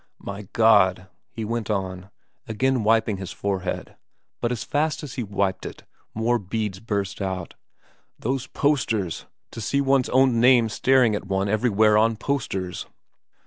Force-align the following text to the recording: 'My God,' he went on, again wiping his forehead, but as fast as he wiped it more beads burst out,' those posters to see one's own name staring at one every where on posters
'My 0.33 0.47
God,' 0.53 1.09
he 1.29 1.45
went 1.45 1.69
on, 1.69 2.09
again 2.47 2.83
wiping 2.83 3.17
his 3.17 3.31
forehead, 3.31 3.95
but 4.39 4.51
as 4.51 4.63
fast 4.63 5.03
as 5.03 5.13
he 5.13 5.21
wiped 5.21 5.63
it 5.63 5.83
more 6.15 6.39
beads 6.39 6.79
burst 6.79 7.21
out,' 7.21 7.53
those 8.19 8.47
posters 8.47 9.27
to 9.51 9.61
see 9.61 9.79
one's 9.79 10.09
own 10.09 10.39
name 10.39 10.69
staring 10.69 11.13
at 11.13 11.27
one 11.27 11.47
every 11.47 11.69
where 11.69 11.99
on 11.99 12.15
posters 12.15 12.87